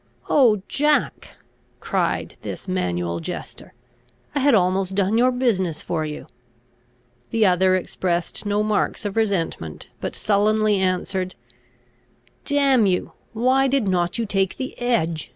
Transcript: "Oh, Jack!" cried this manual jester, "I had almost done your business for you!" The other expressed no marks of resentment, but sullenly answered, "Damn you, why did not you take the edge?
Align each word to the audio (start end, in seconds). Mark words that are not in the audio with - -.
"Oh, 0.31 0.63
Jack!" 0.67 1.35
cried 1.79 2.35
this 2.41 2.67
manual 2.67 3.19
jester, 3.19 3.73
"I 4.33 4.39
had 4.39 4.55
almost 4.55 4.95
done 4.95 5.15
your 5.15 5.31
business 5.31 5.83
for 5.83 6.07
you!" 6.07 6.25
The 7.29 7.45
other 7.45 7.75
expressed 7.75 8.43
no 8.43 8.63
marks 8.63 9.05
of 9.05 9.15
resentment, 9.15 9.89
but 9.99 10.15
sullenly 10.15 10.77
answered, 10.79 11.35
"Damn 12.45 12.87
you, 12.87 13.11
why 13.33 13.67
did 13.67 13.87
not 13.87 14.17
you 14.17 14.25
take 14.25 14.57
the 14.57 14.75
edge? 14.79 15.29